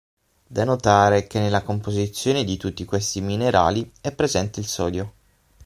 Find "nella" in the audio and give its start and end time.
1.39-1.61